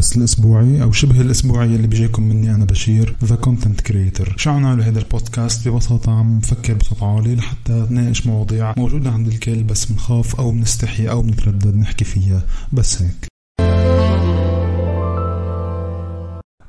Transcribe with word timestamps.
البودكاست 0.00 0.16
الأسبوعي 0.16 0.82
أو 0.82 0.92
شبه 0.92 1.20
الأسبوعي 1.20 1.76
اللي 1.76 1.86
بيجيكم 1.86 2.22
مني 2.22 2.54
أنا 2.54 2.64
بشير 2.64 3.16
the 3.24 3.36
content 3.36 3.80
creator 3.80 4.34
شو 4.36 4.50
عنا 4.50 4.88
هذا 4.88 4.98
البودكاست؟ 4.98 5.68
ببساطة 5.68 6.12
عم 6.12 6.36
نفكر 6.38 6.74
بصوت 6.74 7.02
عالي 7.02 7.34
لحتى 7.34 7.86
نناقش 7.90 8.26
مواضيع 8.26 8.74
موجودة 8.76 9.10
عند 9.10 9.26
الكل 9.26 9.62
بس 9.62 9.84
بنخاف 9.84 10.40
أو 10.40 10.50
بنستحي 10.50 11.08
أو 11.10 11.22
بنتردد 11.22 11.76
نحكي 11.76 12.04
فيها. 12.04 12.42
بس 12.72 13.02
هيك. 13.02 13.26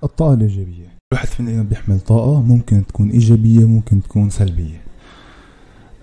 الطاقة 0.04 0.34
الإيجابية. 0.34 0.88
الواحد 1.14 1.28
فينا 1.28 1.64
بيحمل 1.64 2.00
طاقة 2.00 2.42
ممكن 2.42 2.86
تكون 2.88 3.10
إيجابية 3.10 3.66
ممكن 3.66 4.04
تكون 4.04 4.30
سلبية. 4.30 4.82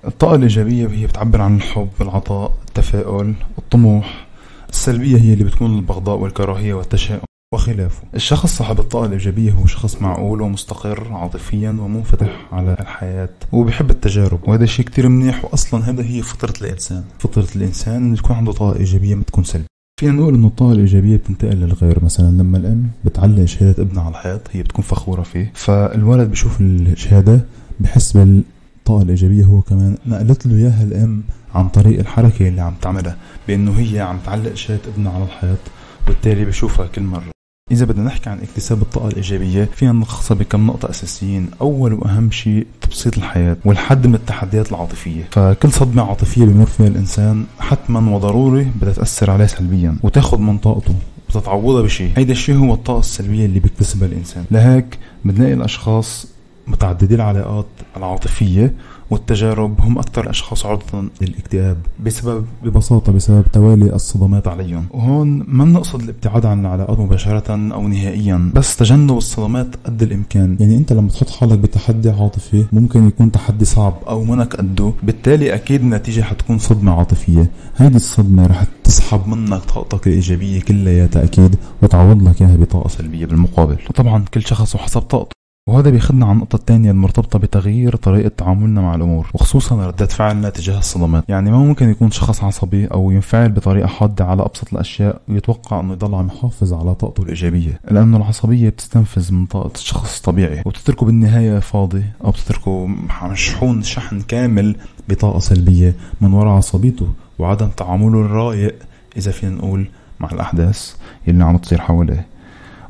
الطاقة 0.04 0.34
الإيجابية 0.34 0.88
هي 0.88 1.06
بتعبر 1.06 1.40
عن 1.40 1.56
الحب 1.56 1.90
العطاء 2.00 2.52
التفاؤل 2.68 3.34
الطموح. 3.58 4.27
السلبية 4.70 5.16
هي 5.16 5.32
اللي 5.32 5.44
بتكون 5.44 5.76
البغضاء 5.78 6.18
والكراهية 6.18 6.74
والتشاؤم 6.74 7.20
وخلافه. 7.54 8.02
الشخص 8.14 8.56
صاحب 8.56 8.80
الطاقة 8.80 9.06
الإيجابية 9.06 9.52
هو 9.52 9.66
شخص 9.66 10.02
معقول 10.02 10.40
ومستقر 10.42 11.12
عاطفيا 11.12 11.70
ومنفتح 11.70 12.48
على 12.52 12.76
الحياة 12.80 13.28
وبيحب 13.52 13.90
التجارب 13.90 14.48
وهذا 14.48 14.66
شيء 14.66 14.84
كتير 14.84 15.08
منيح 15.08 15.44
وأصلا 15.44 15.90
هذا 15.90 16.02
هي 16.02 16.22
فطرة 16.22 16.54
الإنسان. 16.60 17.04
فطرة 17.18 17.48
الإنسان 17.56 17.96
إنه 17.96 18.16
تكون 18.16 18.36
عنده 18.36 18.52
طاقة 18.52 18.78
إيجابية 18.78 19.14
ما 19.14 19.22
تكون 19.22 19.44
سلبية. 19.44 19.66
فينا 20.00 20.12
نقول 20.12 20.34
إنه 20.34 20.46
الطاقة 20.46 20.72
الإيجابية 20.72 21.16
بتنتقل 21.16 21.56
للغير 21.56 22.04
مثلا 22.04 22.30
لما 22.30 22.58
الأم 22.58 22.90
بتعلق 23.04 23.44
شهادة 23.44 23.82
ابنها 23.82 24.02
على 24.02 24.10
الحيط 24.10 24.40
هي 24.52 24.62
بتكون 24.62 24.84
فخورة 24.84 25.22
فيه. 25.22 25.52
فالولد 25.54 26.30
بشوف 26.30 26.60
الشهادة 26.60 27.40
بحس 27.80 28.16
بالطاقة 28.16 29.02
الإيجابية 29.02 29.44
هو 29.44 29.60
كمان 29.60 29.96
نقلت 30.06 30.46
له 30.46 30.56
إياها 30.56 30.82
الأم 30.82 31.22
عن 31.54 31.68
طريق 31.68 31.98
الحركة 31.98 32.48
اللي 32.48 32.60
عم 32.60 32.74
تعملها 32.82 33.16
بأنه 33.48 33.72
هي 33.78 34.00
عم 34.00 34.18
تعلق 34.26 34.54
شهادة 34.54 34.82
ابنها 34.94 35.12
على 35.12 35.24
الحيط 35.24 35.58
وبالتالي 36.04 36.44
بشوفها 36.44 36.86
كل 36.86 37.02
مرة. 37.02 37.30
إذا 37.70 37.84
بدنا 37.84 38.04
نحكي 38.04 38.30
عن 38.30 38.38
اكتساب 38.38 38.82
الطاقة 38.82 39.08
الإيجابية 39.08 39.64
فينا 39.64 39.92
نلخصها 39.92 40.34
بكم 40.34 40.66
نقطة 40.66 40.90
أساسيين. 40.90 41.50
أول 41.60 41.92
وأهم 41.92 42.30
شيء 42.30 42.66
تبسيط 42.80 43.16
الحياة 43.16 43.56
والحد 43.64 44.06
من 44.06 44.14
التحديات 44.14 44.70
العاطفية. 44.70 45.28
فكل 45.30 45.72
صدمة 45.72 46.02
عاطفية 46.02 46.44
بيمر 46.44 46.66
فيها 46.66 46.86
الإنسان 46.86 47.44
حتما 47.60 48.16
وضروري 48.16 48.66
بدها 48.80 48.92
تأثر 48.92 49.30
عليه 49.30 49.46
سلبيا 49.46 49.96
وتاخذ 50.02 50.38
من 50.38 50.58
طاقته 50.58 50.94
وتتعوضها 51.28 51.82
بشيء. 51.82 52.12
هيدا 52.16 52.32
الشيء 52.32 52.56
هو 52.56 52.74
الطاقة 52.74 53.00
السلبية 53.00 53.46
اللي 53.46 53.60
بيكتسبها 53.60 54.08
الإنسان. 54.08 54.44
لهيك 54.50 54.98
بنلاقي 55.24 55.52
الأشخاص 55.52 56.26
متعددي 56.68 57.14
العلاقات 57.14 57.66
العاطفية 57.96 58.74
والتجارب 59.10 59.80
هم 59.80 59.98
أكثر 59.98 60.30
أشخاص 60.30 60.66
عرضة 60.66 61.08
للاكتئاب 61.20 61.76
بسبب 62.04 62.46
ببساطة 62.64 63.12
بسبب 63.12 63.44
توالي 63.52 63.94
الصدمات 63.94 64.48
عليهم. 64.48 64.86
وهون 64.90 65.44
ما 65.48 65.64
نقصد 65.64 66.02
الابتعاد 66.02 66.46
عن 66.46 66.60
العلاقات 66.60 66.98
مباشرة 66.98 67.50
أو 67.74 67.88
نهائيا 67.88 68.50
بس 68.54 68.76
تجنب 68.76 69.16
الصدمات 69.16 69.76
قد 69.86 70.02
الإمكان. 70.02 70.56
يعني 70.60 70.76
أنت 70.76 70.92
لما 70.92 71.08
تحط 71.08 71.30
حالك 71.30 71.58
بتحدي 71.58 72.10
عاطفي 72.10 72.64
ممكن 72.72 73.08
يكون 73.08 73.32
تحدي 73.32 73.64
صعب 73.64 73.94
أو 74.08 74.24
منك 74.24 74.56
قده. 74.56 74.92
بالتالي 75.02 75.54
أكيد 75.54 75.80
النتيجة 75.80 76.22
حتكون 76.22 76.58
صدمة 76.58 76.92
عاطفية. 76.92 77.50
هيدي 77.76 77.96
الصدمة 77.96 78.46
رح 78.46 78.64
تسحب 78.84 79.28
منك 79.28 79.60
طاقتك 79.60 80.06
الإيجابية 80.06 80.60
كلياتها 80.60 81.24
أكيد 81.24 81.56
وتعوض 81.82 82.28
لك 82.28 82.42
إياها 82.42 82.56
بطاقة 82.56 82.88
سلبية 82.88 83.26
بالمقابل. 83.26 83.76
وطبعا 83.90 84.24
كل 84.34 84.42
شخص 84.42 84.74
وحسب 84.74 85.00
طاقته. 85.00 85.38
وهذا 85.68 85.90
بيخدنا 85.90 86.26
عن 86.26 86.34
النقطة 86.34 86.56
الثانية 86.56 86.90
المرتبطة 86.90 87.38
بتغيير 87.38 87.96
طريقة 87.96 88.28
تعاملنا 88.28 88.80
مع 88.80 88.94
الأمور 88.94 89.30
وخصوصا 89.34 89.86
ردة 89.86 90.06
فعلنا 90.06 90.50
تجاه 90.50 90.78
الصدمات. 90.78 91.24
يعني 91.28 91.50
ما 91.50 91.58
ممكن 91.58 91.88
يكون 91.90 92.10
شخص 92.10 92.44
عصبي 92.44 92.86
أو 92.86 93.10
ينفعل 93.10 93.48
بطريقة 93.48 93.86
حادة 93.86 94.24
على 94.24 94.42
أبسط 94.42 94.72
الأشياء 94.72 95.20
ويتوقع 95.28 95.80
أنه 95.80 95.92
يضل 95.92 96.14
عم 96.14 96.26
يحافظ 96.26 96.72
على 96.72 96.94
طاقته 96.94 97.22
الإيجابية 97.22 97.80
لأنه 97.90 98.16
العصبية 98.16 98.68
بتستنفذ 98.68 99.32
من 99.32 99.46
طاقة 99.46 99.70
الشخص 99.74 100.16
الطبيعي 100.16 100.62
وبتتركه 100.66 101.06
بالنهاية 101.06 101.58
فاضي 101.58 102.02
أو 102.24 102.30
بتتركه 102.30 102.86
مشحون 103.22 103.82
شحن 103.82 104.20
كامل 104.20 104.76
بطاقة 105.08 105.38
سلبية 105.38 105.94
من 106.20 106.32
وراء 106.32 106.56
عصبيته 106.56 107.08
وعدم 107.38 107.68
تعامله 107.68 108.20
الرايق 108.20 108.74
إذا 109.16 109.30
فينا 109.30 109.52
نقول 109.54 109.88
مع 110.20 110.30
الأحداث 110.32 110.94
اللي 111.28 111.44
عم 111.44 111.56
تصير 111.56 111.80
حواليه. 111.80 112.26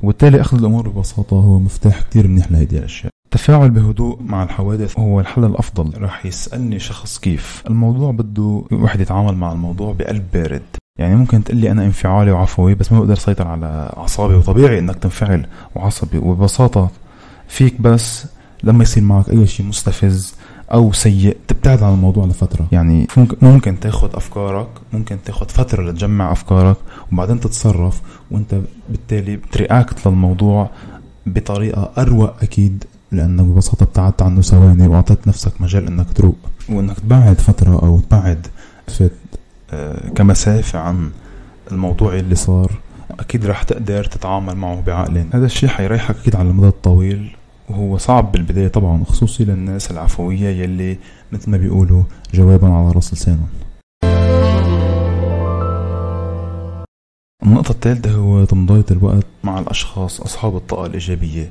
وبالتالي 0.03 0.41
أخذ 0.41 0.59
الأمور 0.59 0.89
ببساطة 0.89 1.35
هو 1.35 1.59
مفتاح 1.59 2.01
كتير 2.03 2.29
منيح 2.29 2.53
لهيدي 2.53 2.79
الأشياء. 2.79 3.13
التفاعل 3.25 3.71
بهدوء 3.71 4.23
مع 4.23 4.43
الحوادث 4.43 4.99
هو 4.99 5.21
الحل 5.21 5.45
الأفضل. 5.45 6.03
رح 6.03 6.27
يسألني 6.27 6.79
شخص 6.79 7.19
كيف؟ 7.19 7.63
الموضوع 7.67 8.11
بده 8.11 8.65
واحد 8.73 9.01
يتعامل 9.01 9.35
مع 9.37 9.53
الموضوع 9.53 9.93
بقلب 9.93 10.25
بارد. 10.33 10.63
يعني 10.99 11.17
ممكن 11.17 11.45
تقول 11.45 11.57
لي 11.57 11.71
أنا 11.71 11.85
انفعالي 11.85 12.31
وعفوي 12.31 12.75
بس 12.75 12.93
ما 12.93 12.99
بقدر 12.99 13.13
أسيطر 13.13 13.49
على 13.49 13.93
أعصابي 13.97 14.35
وطبيعي 14.35 14.79
إنك 14.79 14.97
تنفعل 14.97 15.47
وعصبي. 15.75 16.19
وببساطة 16.19 16.91
فيك 17.49 17.81
بس 17.81 18.27
لما 18.63 18.83
يصير 18.83 19.03
معك 19.03 19.31
أي 19.31 19.47
شيء 19.47 19.67
مستفز 19.67 20.35
أو 20.73 20.93
سيء. 20.93 21.37
تبتعد 21.49 21.83
عن 21.83 21.93
الموضوع 21.93 22.27
لفترة. 22.27 22.67
يعني 22.73 23.07
ممكن 23.43 23.81
تاخذ 23.81 24.11
أفكارك 24.15 24.69
ممكن 24.93 25.17
تاخذ 25.25 25.49
فترة 25.49 25.83
لتجمع 25.91 26.33
أفكارك 26.33 26.77
وبعدين 27.13 27.41
تتصرف 27.41 28.01
وأنت 28.31 28.61
بالتالي 28.89 29.37
بترياكت 29.37 30.07
للموضوع 30.07 30.71
بطريقة 31.27 31.91
اروق 31.99 32.43
أكيد 32.43 32.85
لأنك 33.13 33.45
ببساطة 33.45 33.85
ابتعدت 33.85 34.23
عنه 34.23 34.41
ثواني 34.41 34.89
وأعطيت 34.89 35.29
نفسك 35.29 35.61
مجال 35.61 35.87
إنك 35.87 36.13
تروق. 36.13 36.37
وإنك 36.69 37.01
تبعد 37.01 37.41
فترة 37.41 37.83
أو 37.83 38.01
تبعد 38.01 38.47
آه 39.73 40.09
كمسافه 40.09 40.79
عن 40.79 41.11
الموضوع 41.73 42.15
اللي 42.15 42.35
صار. 42.35 42.73
أكيد 43.21 43.47
رح 43.47 43.63
تقدر 43.63 44.05
تتعامل 44.05 44.55
معه 44.55 44.81
بعقل 44.81 45.25
هذا 45.33 45.47
الشيء 45.47 45.69
حيريحك 45.69 46.17
أكيد 46.17 46.37
على 46.37 46.49
المدى 46.49 46.69
الطويل. 46.69 47.37
وهو 47.71 47.99
صعب 47.99 48.33
بالبداية 48.33 48.69
طبعا 48.69 49.05
خصوصي 49.05 49.45
للناس 49.45 49.91
العفوية 49.91 50.49
يلي 50.49 50.99
مثل 51.33 51.51
ما 51.51 51.57
بيقولوا 51.57 52.03
جوابا 52.35 52.69
على 52.69 52.93
رأس 52.93 53.15
لسانهم. 53.15 53.49
النقطة 57.43 57.71
الثالثة 57.71 58.11
هو 58.11 58.45
تمضية 58.45 58.85
الوقت 58.91 59.27
مع 59.45 59.59
الأشخاص 59.59 60.21
أصحاب 60.21 60.57
الطاقة 60.57 60.87
الإيجابية 60.87 61.51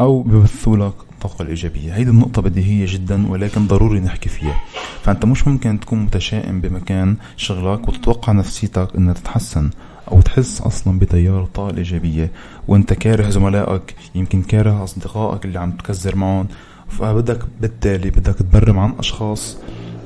أو 0.00 0.22
ببثوا 0.22 0.76
لك 0.76 0.94
الطاقة 1.12 1.42
الإيجابية. 1.42 1.94
هيدي 1.94 2.10
النقطة 2.10 2.42
بديهية 2.42 2.86
جدا 2.88 3.30
ولكن 3.30 3.66
ضروري 3.66 4.00
نحكي 4.00 4.28
فيها. 4.28 4.60
فأنت 5.02 5.24
مش 5.24 5.48
ممكن 5.48 5.80
تكون 5.80 5.98
متشائم 5.98 6.60
بمكان 6.60 7.16
شغلك 7.36 7.88
وتتوقع 7.88 8.32
نفسيتك 8.32 8.88
إنها 8.96 9.14
تتحسن. 9.14 9.70
أو 10.12 10.20
تحس 10.20 10.60
أصلا 10.60 10.98
بتيار 10.98 11.42
الطاقه 11.42 11.70
الايجابيه 11.70 12.30
وأنت 12.68 12.92
كاره 12.92 13.30
زملائك 13.30 13.94
يمكن 14.14 14.42
كاره 14.42 14.84
أصدقائك 14.84 15.44
اللي 15.44 15.58
عم 15.58 15.70
تكزر 15.70 16.16
معهم. 16.16 16.46
فبدك 16.88 17.40
بالتالي 17.60 18.10
بدك 18.10 18.34
تبرم 18.34 18.78
عن 18.78 18.92
أشخاص 18.98 19.56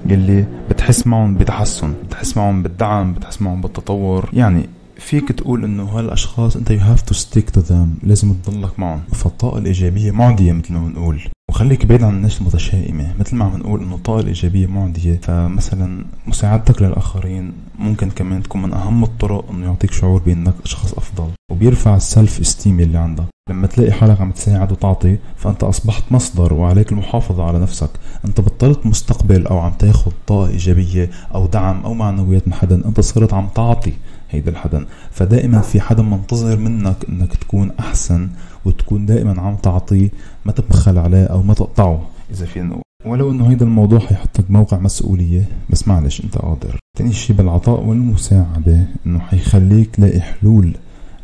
يلي 0.06 0.46
بتحس 0.70 1.06
معهم 1.06 1.34
بتحسن 1.34 1.94
بتحس 2.06 2.36
معهم 2.36 2.62
بالدعم 2.62 3.12
بتحس 3.12 3.42
معهم 3.42 3.60
بالتطور. 3.60 4.30
يعني 4.32 4.68
فيك 4.98 5.32
تقول 5.32 5.64
إنه 5.64 5.82
هالأشخاص 5.84 6.56
أنت 6.56 6.70
you 6.70 6.78
have 6.78 7.02
to 7.02 7.14
stick 7.14 7.50
to 7.50 7.60
them 7.60 7.94
لازم 8.02 8.34
تضلك 8.34 8.78
معهم. 8.78 9.00
فالطاقة 9.12 9.58
الإيجابية 9.58 10.10
معدية 10.10 10.52
مثل 10.52 10.72
ما 10.72 10.88
بنقول. 10.88 11.20
وخليك 11.50 11.86
بعيد 11.86 12.02
عن 12.02 12.14
الناس 12.14 12.40
المتشائمة. 12.40 13.14
مثل 13.20 13.36
ما 13.36 13.44
عم 13.44 13.56
نقول 13.56 13.82
إنه 13.82 13.94
الطاقة 13.94 14.20
الإيجابية 14.20 14.66
معدية. 14.66 15.20
فمثلا 15.22 16.04
مساعدتك 16.26 16.82
للآخرين 16.82 17.52
ممكن 17.78 18.10
كمان 18.10 18.42
تكون 18.42 18.62
من 18.62 18.72
أهم 18.72 19.04
الطرق 19.04 19.50
إنه 19.50 19.66
يعطيك 19.66 19.92
شعور 19.92 20.20
بأنك 20.20 20.54
شخص 20.64 20.94
أفضل. 20.94 21.28
وبيرفع 21.52 21.96
السلف 21.96 22.40
استيم 22.40 22.80
اللي 22.80 22.98
عندك. 22.98 23.24
لما 23.50 23.66
تلاقي 23.66 23.92
حالك 23.92 24.20
عم 24.20 24.30
تساعد 24.30 24.72
وتعطي 24.72 25.16
فأنت 25.36 25.64
أصبحت 25.64 26.02
مصدر 26.10 26.52
وعليك 26.52 26.92
المحافظة 26.92 27.44
على 27.44 27.58
نفسك. 27.58 27.90
أنت 28.24 28.40
بطلت 28.40 28.86
مستقبل 28.86 29.46
أو 29.46 29.58
عم 29.58 29.72
تاخذ 29.72 30.10
طاقة 30.26 30.48
إيجابية 30.48 31.10
أو 31.34 31.46
دعم 31.46 31.84
أو 31.84 31.94
معنويات 31.94 32.48
من 32.48 32.54
حدا. 32.54 32.86
أنت 32.86 33.00
صرت 33.00 33.34
عم 33.34 33.48
تعطي. 33.54 33.92
هيدا 34.30 34.50
الحدا 34.50 34.86
فدائما 35.10 35.60
في 35.60 35.80
حدا 35.80 36.02
منتظر 36.02 36.56
منك 36.56 36.96
إنك 37.08 37.36
تكون 37.36 37.70
أحسن 37.80 38.28
وتكون 38.64 39.06
دائما 39.06 39.40
عم 39.40 39.56
تعطيه 39.56 40.10
ما 40.44 40.52
تبخل 40.52 40.98
عليه 40.98 41.24
أو 41.24 41.42
ما 41.42 41.54
تقطعه. 41.54 42.08
إذا 42.30 42.46
فينا 42.46 42.66
نقول 42.66 42.82
ولو 43.06 43.30
إنه 43.30 43.50
هيدا 43.50 43.64
الموضوع 43.64 43.98
حيحطك 43.98 44.44
بموقع 44.48 44.78
مسؤولية 44.78 45.48
بس 45.70 45.88
معلش 45.88 46.24
أنت 46.24 46.38
قادر. 46.38 46.78
تاني 46.98 47.12
شي 47.12 47.32
بالعطاء 47.32 47.80
والمساعدة 47.84 48.86
إنه 49.06 49.18
حيخليك 49.18 49.96
تلاقي 49.96 50.20
حلول 50.20 50.76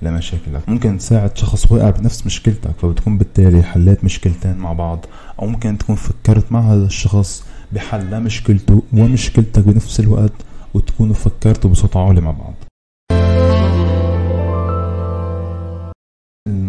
لمشاكلك. 0.02 0.68
ممكن 0.68 0.98
تساعد 0.98 1.36
شخص 1.36 1.72
واقع 1.72 1.90
بنفس 1.90 2.26
مشكلتك. 2.26 2.70
فبتكون 2.82 3.18
بالتالي 3.18 3.62
حليت 3.62 4.04
مشكلتين 4.04 4.56
مع 4.56 4.72
بعض 4.72 5.06
أو 5.42 5.46
ممكن 5.46 5.78
تكون 5.78 5.96
فكرت 5.96 6.52
مع 6.52 6.60
هذا 6.60 6.84
الشخص 6.86 7.44
بحل 7.72 8.22
مشكلته 8.22 8.82
ومشكلتك 8.92 9.62
بنفس 9.62 10.00
الوقت 10.00 10.32
وتكونوا 10.74 11.14
فكرتوا 11.14 11.70
بصوت 11.70 11.96
عالي 11.96 12.20
مع 12.20 12.30
بعض. 12.30 12.54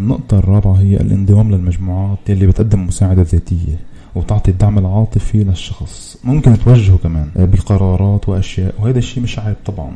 النقطة 0.08 0.38
الرابعة 0.38 0.72
هي 0.72 0.96
الانضمام 0.96 1.50
للمجموعات 1.50 2.18
اللي 2.30 2.46
بتقدم 2.46 2.86
مساعدة 2.86 3.22
ذاتية 3.22 3.76
وتعطي 4.14 4.50
الدعم 4.50 4.78
العاطفي 4.78 5.44
للشخص. 5.44 6.18
ممكن 6.24 6.58
توجهه 6.58 6.96
كمان 6.98 7.30
بقرارات 7.36 8.28
وأشياء 8.28 8.74
وهذا 8.78 8.98
الشيء 8.98 9.22
مش 9.22 9.38
عيب 9.38 9.56
طبعا 9.66 9.90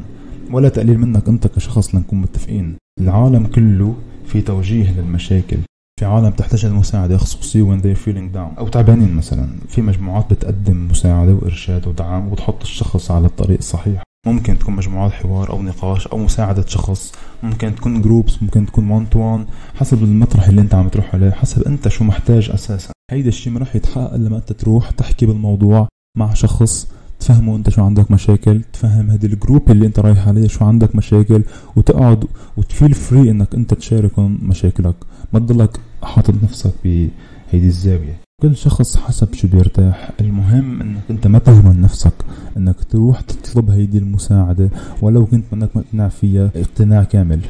ولا 0.51 0.69
تقليل 0.69 0.99
منك 0.99 1.29
أنت 1.29 1.47
كشخص 1.47 1.95
لنكون 1.95 2.21
متفقين. 2.21 2.77
العالم 3.01 3.47
كله 3.47 3.95
في 4.27 4.41
توجيه 4.41 5.01
للمشاكل. 5.01 5.59
في 6.01 6.05
عالم 6.05 6.31
تحتاج 6.31 6.65
المساعدة 6.65 7.17
خصوصي 7.17 7.65
when 7.65 7.81
they're 7.83 8.09
feeling 8.09 8.37
down. 8.37 8.59
أو 8.59 8.69
تعبانين 8.69 9.15
مثلا. 9.15 9.49
في 9.69 9.83
مجموعات 9.83 10.33
بتقدم 10.33 10.89
مساعدة 10.91 11.35
وإرشاد 11.35 11.87
ودعم 11.87 12.29
وتحط 12.29 12.63
الشخص 12.63 13.11
على 13.11 13.27
الطريق 13.27 13.59
الصحيح. 13.59 14.03
ممكن 14.27 14.59
تكون 14.59 14.77
مجموعات 14.77 15.13
حوار 15.13 15.51
أو 15.51 15.63
نقاش 15.63 16.07
أو 16.07 16.19
مساعدة 16.19 16.67
شخص 16.67 17.13
ممكن 17.43 17.75
تكون 17.75 18.03
groups 18.03 18.43
ممكن 18.43 18.67
تكون 18.67 18.91
one 18.91 19.11
to 19.11 19.19
one 19.19 19.47
حسب 19.75 20.05
المطرح 20.05 20.49
اللي 20.49 20.61
أنت 20.61 20.75
عم 20.75 20.89
تروح 20.89 21.15
عليه 21.15 21.31
حسب 21.31 21.63
أنت 21.63 21.89
شو 21.89 22.05
محتاج 22.05 22.51
أساسا. 22.51 22.93
هيدا 23.11 23.29
الشيء 23.29 23.53
ما 23.53 23.59
راح 23.59 23.77
يتحقق 23.77 24.17
لما 24.17 24.37
أنت 24.37 24.53
تروح 24.53 24.91
تحكي 24.91 25.27
بالموضوع 25.27 25.89
مع 26.19 26.35
شخص 26.35 26.93
تفهموا 27.21 27.57
أنت 27.57 27.71
شو 27.71 27.85
عندك 27.85 28.11
مشاكل 28.11 28.63
تفهم 28.73 29.11
هذا 29.11 29.27
ال 29.27 29.34
group 29.34 29.71
اللي 29.71 29.87
أنت 29.87 29.99
رايح 29.99 30.29
عليه 30.29 30.49
شو 30.49 30.65
عندك 30.65 30.97
مشاكل 30.97 31.43
وتقعد 31.77 32.25
وت 32.57 32.69
feel 32.69 32.95
free 32.95 33.31
إنك 33.31 33.55
أنت 33.55 33.75
تشاركهم 33.75 34.39
مشاكلك. 34.43 34.97
ما 35.33 35.39
تضلك 35.39 35.81
حاطط 36.03 36.35
نفسك 36.43 36.73
بهيدي 36.85 37.67
الزاوية. 37.67 38.22
كل 38.43 38.57
شخص 38.57 38.97
حسب 38.97 39.35
شو 39.35 39.49
بيرتاح. 39.49 40.11
المهم 40.21 40.81
إنك 40.81 41.03
أنت 41.11 41.27
ما 41.27 41.39
تهمل 41.39 41.81
نفسك. 41.81 42.13
إنك 42.57 42.85
تروح 42.85 43.21
تطلب 43.21 43.71
هيدي 43.71 43.99
المساعدة. 43.99 44.71
ولو 45.03 45.27
كنت 45.27 45.45
منك 45.53 45.77
مقتنع 45.77 46.09
فيها 46.09 46.51
اقتناع 46.57 47.05
كامل. 47.05 47.41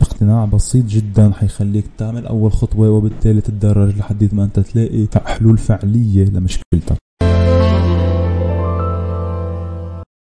اقتناع 0.00 0.44
بسيط 0.44 0.86
جدا 0.86 1.32
حيخليك 1.32 1.84
تعمل 1.98 2.26
أول 2.26 2.52
خطوة 2.52 2.90
وبالتالي 2.90 3.40
تتدرج 3.40 3.96
لحد 3.96 4.34
ما 4.34 4.44
أنت 4.44 4.60
تلاقي 4.60 5.06
حلول 5.26 5.58
فعلية 5.58 6.24
لمشكلتك. 6.24 6.96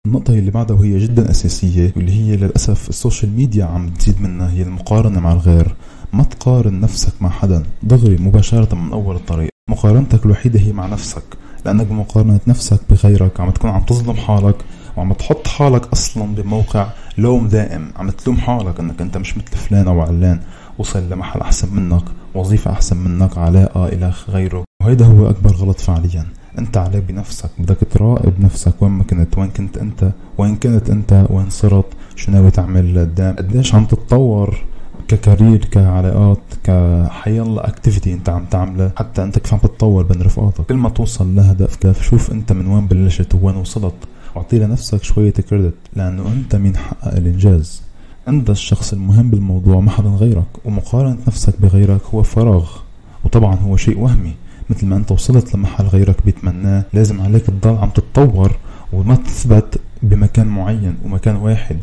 النقطة 0.07 0.39
اللي 0.39 0.51
بعدها 0.51 0.77
وهي 0.77 0.99
جدا 0.99 1.31
أساسية 1.31 1.93
واللي 1.97 2.13
هي 2.13 2.37
للأسف 2.37 2.89
ال 2.89 2.95
social 2.95 3.33
media 3.33 3.65
عم 3.65 3.89
تزيد 3.89 4.23
منها 4.23 4.51
هي 4.51 4.63
المقارنة 4.63 5.21
مع 5.21 5.33
الغير. 5.33 5.75
ما 6.13 6.23
تقارن 6.23 6.81
نفسك 6.81 7.23
مع 7.23 7.29
حدا. 7.29 7.63
دغري 7.83 8.17
مباشرة 8.17 8.75
من 8.75 8.93
أول 8.93 9.17
الطريق. 9.17 9.56
مقارنتك 9.71 10.27
الوحيدة 10.27 10.61
هي 10.61 10.73
مع 10.73 10.87
نفسك 10.87 11.23
لأنك 11.65 11.87
بمقارنة 11.87 12.41
نفسك 12.47 12.81
بغيرك 12.91 13.41
عم 13.41 13.51
تكون 13.51 13.71
عم 13.71 13.83
تظلم 13.83 14.17
حالك 14.17 14.57
وعم 14.97 15.13
تحط 15.13 15.47
حالك 15.49 15.87
أصلا 15.87 16.35
بموقع 16.35 16.87
لوم 17.19 17.49
دائم 17.49 17.91
عم 17.97 18.11
تلوم 18.11 18.37
حالك 18.37 18.81
أنك 18.81 19.01
أنت 19.01 19.17
مش 19.17 19.37
مثل 19.37 19.57
فلان 19.57 19.89
أو 19.89 20.01
علان 20.01 20.41
وصل 20.79 21.11
لمحل 21.11 21.41
أحسن 21.41 21.75
منك 21.75 22.03
وظيفة 22.35 22.71
أحسن 22.71 22.97
منك 22.97 23.39
علاقة 23.39 23.89
إلى 23.89 24.13
غيره. 24.29 24.65
وهيدا 24.83 25.07
هو 25.07 25.31
أكبر 25.31 25.51
غلط 25.51 25.81
فعليا 25.81 26.27
أنت 26.59 26.77
عليك 26.77 27.03
بنفسك 27.05 27.51
بدك 27.59 27.79
تراقب 27.91 28.41
نفسك 28.41 28.83
وين 28.83 28.93
ما 28.93 29.05
كنت 29.05 29.39
وين 29.39 29.49
كنت 29.49 29.79
أنت 29.79 30.13
وين 30.39 30.57
كنت 30.57 30.91
أنت 30.91 31.27
وين 31.31 31.51
صرت 31.51 31.87
شو 32.17 32.33
ناوي 32.33 32.51
تعمل 32.51 32.95
لقدام 32.95 33.37
قديش 33.37 33.75
عم 33.75 33.85
تتطور. 33.85 34.65
ك 35.09 35.17
career 35.17 35.65
كعلاقات 35.65 36.39
كحيالله 36.65 37.61
activity 37.65 38.13
أنت 38.13 38.29
عم 38.29 38.45
تعمله. 38.45 38.93
حتى 38.97 39.23
أنت 39.23 39.39
كيف 39.39 39.55
عم 39.55 39.59
تتطور 39.61 40.03
بين 40.03 40.23
رفقاتك. 40.23 40.67
كل 40.67 40.75
ما 40.75 40.89
توصل 40.89 41.37
لهدفك 41.37 41.93
شوف 42.01 42.33
أنت 42.33 42.53
من 42.53 42.67
وين 42.67 42.87
بلشت 42.87 43.35
وين 43.43 43.57
وصلت. 43.57 43.95
واعطي 44.35 44.59
لنفسك 44.59 45.03
شوية 45.03 45.31
credit 45.31 45.75
لأنه 45.97 46.33
أنت 46.33 46.57
مين 46.57 46.77
حقق 46.77 47.17
الإنجاز. 47.17 47.83
أنت 48.29 48.51
الشخص 48.51 48.93
المهم 48.93 49.31
بالموضوع 49.31 49.81
ما 49.81 49.91
حدا 49.91 50.09
غيرك. 50.09 50.47
ومقارنة 50.65 51.19
نفسك 51.27 51.61
بغيرك 51.61 52.01
هو 52.15 52.23
فراغ. 52.23 52.71
وطبعا 53.25 53.55
هو 53.55 53.77
شيء 53.77 53.99
وهمي. 54.01 54.35
مثل 54.71 54.87
ما 54.87 54.97
أنت 54.97 55.13
وصلت 55.13 55.55
لمحل 55.55 55.85
غيرك 55.85 56.17
بيتمناه. 56.25 56.85
لازم 56.93 57.21
عليك 57.21 57.47
تضل 57.47 57.77
عم 57.77 57.91
تتطور 57.91 58.57
وما 58.93 59.15
تثبت 59.15 59.81
بمكان 60.03 60.47
معين 60.47 60.97
ومكان 61.05 61.37
واحد. 61.37 61.77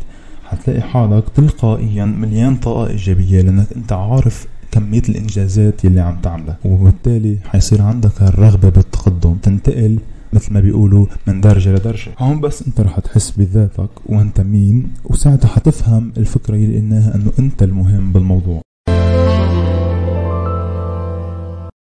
حتلاقي 0.44 0.80
حالك 0.80 1.24
تلقائيا 1.34 2.04
مليان 2.04 2.56
طاقة 2.56 2.86
إيجابية 2.86 3.40
لأنك 3.42 3.66
أنت 3.76 3.92
عارف 3.92 4.46
كمية 4.72 5.02
الإنجازات 5.08 5.84
يلي 5.84 6.00
عم 6.00 6.16
تعملها 6.20 6.56
وبالتالي 6.64 7.38
حيصير 7.44 7.82
عندك 7.82 8.22
الرغبة 8.22 8.68
بالتقدم 8.68 9.34
تنتقل 9.34 9.98
مثل 10.32 10.52
ما 10.52 10.60
بيقولوا 10.60 11.06
من 11.26 11.40
درجة 11.40 11.70
لدرجة. 11.72 12.10
هون 12.18 12.40
بس 12.40 12.62
أنت 12.66 12.80
رح 12.80 13.00
تحس 13.00 13.30
بذاتك 13.30 13.90
وأنت 14.06 14.40
مين 14.40 14.88
وساعتها 15.04 15.48
حتفهم 15.48 16.12
الفكرة 16.16 16.54
اللي 16.54 16.78
قلناها 16.78 17.14
إنه 17.14 17.32
أنت 17.38 17.62
المهم 17.62 18.12
بالموضوع. 18.12 18.62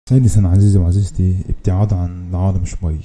سادسا 0.10 0.40
عزيزي 0.40 0.80
وعزيزتي 0.80 1.36
ابتعاد 1.50 1.94
عن 1.94 2.30
العالم 2.30 2.66
شوي 2.66 3.00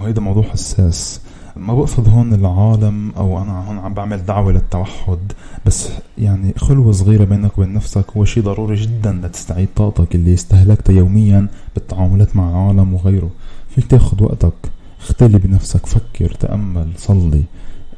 وهيدا 0.00 0.20
موضوع 0.20 0.42
حساس. 0.42 1.20
ما 1.56 1.74
بقصد 1.74 2.08
هون 2.08 2.34
العالم 2.34 3.12
أو 3.16 3.42
أنا 3.42 3.68
هون 3.68 3.78
عم 3.78 3.94
بعمل 3.94 4.26
دعوة 4.26 4.52
للتوحد 4.52 5.18
بس 5.66 5.88
يعني 6.18 6.54
خلوة 6.56 6.92
صغيرة 6.92 7.24
بينك 7.24 7.58
وبين 7.58 7.72
نفسك 7.72 8.04
هو 8.16 8.24
شيء 8.24 8.42
ضروري 8.42 8.76
جدا 8.76 9.12
لتستعيد 9.12 9.68
طاقتك 9.76 10.14
اللي 10.14 10.34
استهلكتها 10.34 10.92
يوميا 10.92 11.48
بالتعاملات 11.74 12.36
مع 12.36 12.50
العالم 12.50 12.94
وغيره. 12.94 13.30
فيك 13.74 13.86
تاخد 13.86 14.22
وقتك 14.22 14.52
اختلي 15.00 15.38
بنفسك 15.38 15.86
فكر 15.86 16.34
تأمل 16.34 16.88
صلي. 16.96 17.42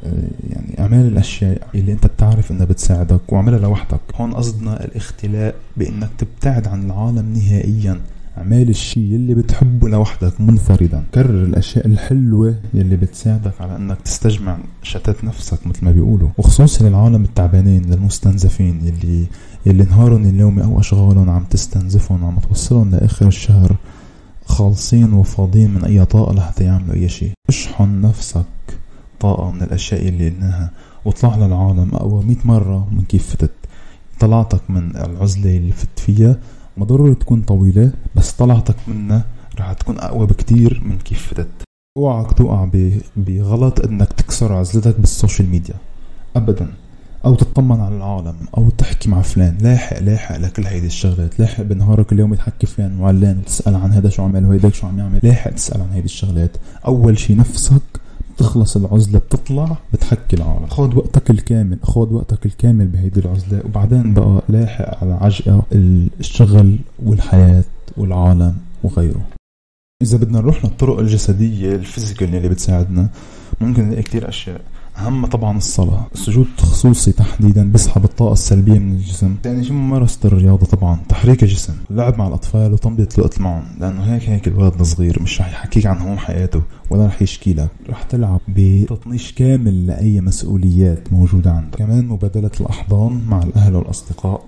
آه، 0.04 0.28
يعني 0.50 0.80
اعمل 0.80 1.06
الأشياء 1.06 1.68
اللي 1.74 1.92
أنت 1.92 2.06
بتعرف 2.06 2.50
إنها 2.50 2.64
بتساعدك 2.66 3.32
واعملها 3.32 3.58
لوحدك. 3.58 4.00
هون 4.14 4.34
قصدنا 4.34 4.84
الاختلاء 4.84 5.54
بإنك 5.76 6.10
تبتعد 6.18 6.68
عن 6.68 6.86
العالم 6.86 7.34
نهائيا. 7.34 8.00
اعمل 8.38 8.68
الشيء 8.68 9.14
اللي 9.14 9.34
بتحبه 9.34 9.88
لوحدك 9.88 10.40
منفردا. 10.40 11.04
كرر 11.14 11.42
الأشياء 11.42 11.86
الحلوة 11.86 12.54
يلي 12.74 12.96
بتساعدك 12.96 13.60
على 13.60 13.76
إنك 13.76 14.00
تستجمع 14.04 14.58
شتات 14.82 15.24
نفسك 15.24 15.66
مثل 15.66 15.84
ما 15.84 15.90
بيقولوا. 15.90 16.28
وخصوصا 16.38 16.84
للعالم 16.84 17.24
التعبانين 17.24 17.82
للمستنزفين 17.90 18.80
يلي 18.84 19.26
يلي 19.66 19.84
نهارهم 19.84 20.24
اليومي 20.24 20.64
أو 20.64 20.80
أشغالهم 20.80 21.30
عم 21.30 21.44
تستنزفهم 21.44 22.24
عم 22.24 22.38
توصلهم 22.38 22.90
لآخر 22.90 23.26
الشهر 23.26 23.76
خالصين 24.46 25.12
وفاضيين 25.12 25.74
من 25.74 25.84
أي 25.84 26.04
طاقة 26.04 26.34
لحتى 26.34 26.64
يعملوا 26.64 26.94
أي 26.94 27.08
شيء. 27.08 27.32
اشحن 27.48 28.00
نفسك 28.00 28.44
طاقة 29.20 29.50
من 29.50 29.62
الأشياء 29.62 30.08
اللي 30.08 30.28
قلناها 30.30 30.70
واطلع 31.04 31.36
للعالم 31.36 31.88
أقوى 31.92 32.24
مئة 32.24 32.38
مرة 32.44 32.88
من 32.92 33.04
كيف 33.04 33.30
فتت 33.30 33.50
طلعتك 34.20 34.70
من 34.70 34.96
العزلة 34.96 35.56
اللي 35.56 35.72
فت 35.72 35.98
فيها 35.98 36.36
ضروري 36.82 37.14
تكون 37.14 37.42
طويلة 37.42 37.92
بس 38.16 38.32
طلعتك 38.32 38.76
منها 38.88 39.24
رح 39.58 39.72
تكون 39.72 39.98
أقوى 39.98 40.26
بكتير 40.26 40.82
من 40.84 40.98
كيف 40.98 41.28
فتت 41.28 41.48
أوعك 41.98 42.32
توقع 42.32 42.68
بغلط 43.16 43.80
إنك 43.80 44.12
تكسر 44.12 44.52
عزلتك 44.52 45.00
بال 45.00 45.12
social 45.12 45.48
media. 45.48 45.74
ابدا. 46.36 46.72
أو 47.24 47.34
تطمن 47.34 47.80
على 47.80 47.96
العالم 47.96 48.36
أو 48.56 48.70
تحكي 48.70 49.08
مع 49.08 49.22
فلان. 49.22 49.58
لاحق 49.60 49.98
لاحق 49.98 50.36
لكل 50.36 50.66
هيدي 50.66 50.86
الشغلات. 50.86 51.40
لاحق 51.40 51.62
بنهارك 51.62 52.12
اليوم 52.12 52.34
تحكي 52.34 52.66
فلان 52.66 53.00
وعلان 53.00 53.38
وتسأل 53.38 53.74
عن 53.74 53.92
هذا 53.92 54.08
شو 54.08 54.22
عمل 54.22 54.44
وهيداك 54.44 54.74
شو 54.74 54.86
عم 54.86 54.98
يعمل. 54.98 55.20
لاحق 55.22 55.50
تسأل 55.50 55.80
عن 55.80 55.88
هيدي 55.92 56.04
الشغلات. 56.04 56.56
أول 56.86 57.18
شي 57.18 57.34
نفسك 57.34 57.82
تخلص 58.36 58.76
العزلة 58.76 59.18
بتطلع 59.18 59.76
بتحكي 59.92 60.36
العالم. 60.36 60.66
خذ 60.66 60.96
وقتك 60.96 61.30
الكامل 61.30 61.78
خذ 61.82 62.12
وقتك 62.12 62.46
الكامل 62.46 62.86
بهيدي 62.86 63.20
العزلة. 63.20 63.62
وبعدين 63.64 64.14
بقى 64.14 64.42
لاحق 64.48 65.04
على 65.04 65.12
عجقة 65.12 65.62
الشغل 65.72 66.78
والحياة 67.04 67.64
والعالم 67.96 68.56
وغيره. 68.82 69.26
إذا 70.02 70.18
بدنا 70.18 70.38
نروح 70.38 70.64
للطرق 70.64 70.98
الجسدية 70.98 71.74
الفيزيكال 71.74 72.34
اللي 72.34 72.48
بتساعدنا 72.48 73.08
ممكن 73.60 73.84
نلاقي 73.84 74.02
كتير 74.02 74.28
أشياء. 74.28 74.60
أهم 74.98 75.26
طبعا 75.26 75.56
الصلاة. 75.56 76.06
السجود 76.14 76.46
خصوصي 76.58 77.12
تحديدا 77.12 77.72
بيسحب 77.72 78.04
الطاقة 78.04 78.32
السلبية 78.32 78.78
من 78.78 78.92
الجسم. 78.92 79.36
ثاني 79.42 79.64
شيء 79.64 79.72
ممارسة 79.72 80.18
الرياضة 80.24 80.66
طبعا 80.66 81.00
تحريك 81.08 81.42
الجسم. 81.42 81.72
اللعب 81.90 82.18
مع 82.18 82.28
الأطفال 82.28 82.72
وتمضية 82.72 83.08
الوقت 83.18 83.40
معهم 83.40 83.64
لأنه 83.80 84.02
هيك 84.02 84.28
هيك 84.28 84.48
الولد 84.48 84.80
الصغير 84.80 85.22
مش 85.22 85.40
رح 85.40 85.48
يحكيك 85.48 85.86
عن 85.86 85.98
هموم 85.98 86.18
حياته 86.18 86.62
ولا 86.90 87.06
رح 87.06 87.22
يشكي 87.22 87.52
لك. 87.52 87.68
رح 87.88 88.02
تلعب 88.02 88.40
بتطنيش 88.48 89.32
كامل 89.32 89.86
لأي 89.86 90.20
مسؤوليات 90.20 91.12
موجودة 91.12 91.50
عندك. 91.52 91.78
كمان 91.78 92.06
مبادلة 92.08 92.50
الأحضان 92.60 93.22
مع 93.28 93.42
الأهل 93.42 93.76
والأصدقاء. 93.76 94.44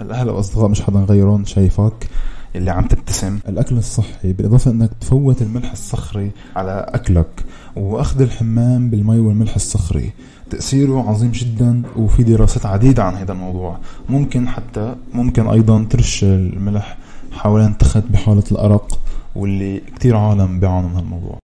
الأهل 0.00 0.30
والأصدقاء 0.30 0.68
مش 0.68 0.82
حدا 0.82 0.98
غيرهم 0.98 1.44
شايفك. 1.44 2.08
اللي 2.56 2.70
عم 2.70 2.86
تبتسم. 2.86 3.38
الأكل 3.48 3.76
الصحي 3.76 4.32
بالإضافة 4.32 4.70
إنك 4.70 4.90
تفوت 5.00 5.42
الملح 5.42 5.72
الصخري 5.72 6.30
على 6.56 6.86
أكلك 6.88 7.44
وأخذ 7.76 8.22
الحمام 8.22 8.90
بالمي 8.90 9.18
والملح 9.18 9.54
الصخري. 9.54 10.12
تأثيره 10.50 11.08
عظيم 11.08 11.30
جدا 11.30 11.82
وفي 11.96 12.22
دراسات 12.22 12.66
عديدة 12.66 13.04
عن 13.04 13.14
هذا 13.14 13.32
الموضوع. 13.32 13.78
ممكن 14.08 14.48
حتى 14.48 14.94
ممكن 15.14 15.46
أيضا 15.46 15.84
ترش 15.90 16.24
الملح 16.24 16.98
حوالين 17.32 17.78
تخت 17.78 18.04
بحالة 18.10 18.44
الأرق 18.52 18.98
واللي 19.36 19.80
كتير 19.96 20.16
عالم 20.16 20.60
بيعانوا 20.60 20.90
من 20.90 20.96
هالموضوع. 20.96 21.38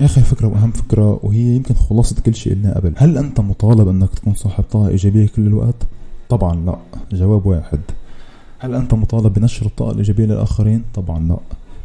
اخر 0.00 0.20
فكرة 0.20 0.46
وأهم 0.46 0.70
فكرة 0.70 1.20
وهي 1.22 1.56
يمكن 1.56 1.74
خلاصة 1.74 2.16
كل 2.26 2.34
شيء 2.34 2.54
قلناه 2.54 2.74
قبل 2.74 2.94
هل 2.96 3.18
أنت 3.18 3.40
مطالب 3.40 3.88
إنك 3.88 4.14
تكون 4.14 4.34
صاحب 4.34 4.64
طاقة 4.64 4.88
إيجابية 4.88 5.28
كل 5.36 5.46
الوقت؟ 5.46 5.76
طبعا 6.28 6.54
لا. 6.66 6.76
جواب 7.12 7.46
واحد. 7.46 7.80
هل 8.58 8.74
أنت 8.74 8.94
مطالب 8.94 9.32
بنشر 9.32 9.66
الطاقة 9.66 9.90
الإيجابية 9.90 10.24
للآخرين؟ 10.24 10.82
طبعا 10.94 11.28
لا. 11.28 11.36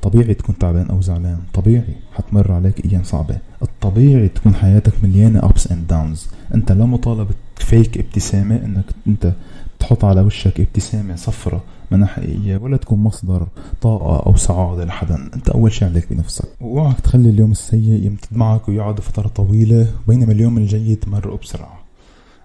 طبيعي 0.02 0.34
تكون 0.34 0.58
تعبان 0.58 0.88
أو 0.90 1.02
زعلان. 1.02 1.40
طبيعي. 1.54 1.96
حتمر 2.14 2.52
عليك 2.52 2.86
أيام 2.86 3.04
صعبة. 3.04 3.38
الطبيعي 3.62 4.28
تكون 4.28 4.56
حياتك 4.56 4.94
مليانة 5.04 5.42
ups 5.42 5.68
and 5.68 5.92
downs. 5.92 6.20
أنت 6.56 6.72
لا 6.72 6.86
مطالب 6.86 7.28
تفيك 7.56 7.98
ابتسامة 7.98 8.56
إنك 8.56 8.86
أنت 9.08 9.34
تحط 9.80 10.06
على 10.06 10.22
وشك 10.22 10.60
ابتسامة 10.60 11.16
صفرة 11.16 11.64
منها 11.92 12.08
حقيقية 12.08 12.58
ولا 12.58 12.78
تكون 12.78 13.00
مصدر 13.00 13.48
طاقة 13.82 14.26
أو 14.26 14.36
سعادة 14.36 14.86
لحدا. 14.86 15.30
أنت 15.36 15.50
أول 15.50 15.72
شي 15.72 15.86
عليك 15.86 16.14
بنفسك. 16.14 16.48
وأوعك 16.62 17.00
تخلي 17.00 17.30
اليوم 17.30 17.52
السيء 17.52 18.06
يمتد 18.06 18.38
معك 18.38 18.70
ويقعد 18.70 19.00
فترة 19.00 19.28
طويلة 19.28 19.88
بينما 20.08 20.32
اليوم 20.32 20.58
الجيد 20.58 21.00
تمرق 21.00 21.42
بسرعة. 21.42 21.79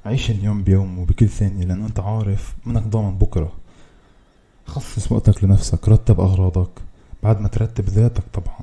عيش 0.05 0.31
اليوم 0.31 0.63
بيوم 0.63 0.99
وبكل 0.99 1.29
ثانية 1.29 1.65
لأنه 1.65 1.87
أنت 1.87 2.01
عارف 2.01 2.55
منك 2.67 2.83
ضامن 2.83 3.19
بكرة. 3.19 3.53
خصص 4.67 5.13
وقتك 5.13 5.45
لنفسك 5.45 5.89
رتب 5.89 6.21
أغراضك. 6.21 6.71
بعد 7.23 7.41
ما 7.41 7.49
ترتب 7.49 7.85
ذاتك 7.85 8.23
طبعا 8.33 8.61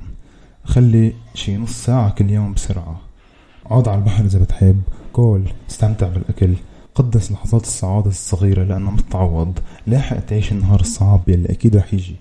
خلي 0.64 1.12
شي 1.34 1.56
نص 1.56 1.84
ساعة 1.84 2.10
كل 2.10 2.30
يوم 2.30 2.52
بسرعة. 2.52 3.00
اقعد 3.66 3.88
على 3.88 3.98
البحر 3.98 4.24
إذا 4.24 4.38
بتحب. 4.38 4.82
كول 5.12 5.44
استمتع 5.70 6.08
بالأكل. 6.08 6.54
قدس 6.94 7.32
لحظات 7.32 7.62
السعادة 7.62 8.10
الصغيرة 8.10 8.64
لأنها 8.64 8.90
متعوض. 8.90 9.58
لاحق 9.86 10.20
تعيش 10.20 10.52
النهار 10.52 10.80
الصعب 10.80 11.20
يلي 11.28 11.50
أكيد 11.50 11.76
رح 11.76 11.94
يجي. 11.94 12.16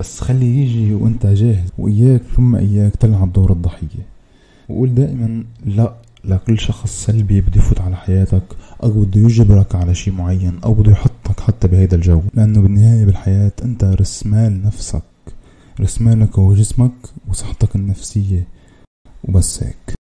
بس 0.00 0.20
خلي 0.20 0.46
يجي 0.46 0.94
وأنت 0.94 1.26
جاهز. 1.26 1.68
وإياك 1.78 2.22
ثم 2.22 2.56
إياك 2.56 2.96
تلعب 2.96 3.32
دور 3.32 3.52
الضحية. 3.52 4.06
وقول 4.68 4.94
دائما 4.94 5.44
لا 5.64 5.94
لكل 6.24 6.58
شخص 6.58 7.04
سلبي 7.04 7.40
بده 7.40 7.56
يفوت 7.56 7.80
على 7.80 7.96
حياتك 7.96 8.42
أو 8.82 8.90
بده 8.90 9.20
يجبرك 9.20 9.74
على 9.74 9.94
شي 9.94 10.10
معين 10.10 10.58
أو 10.64 10.74
بده 10.74 10.92
يحطك 10.92 11.40
حتى 11.40 11.68
بهيدا 11.68 11.96
الجو. 11.96 12.22
لأنه 12.34 12.60
بالنهاية 12.60 13.04
بالحياة 13.04 13.52
أنت 13.62 13.84
رسمال 13.84 14.62
نفسك. 14.62 15.02
رسمالك 15.80 16.38
هو 16.38 16.54
جسمك 16.54 16.92
وصحتك 17.28 17.76
النفسية. 17.76 18.48
وبس 19.24 19.62
هيك. 19.62 19.95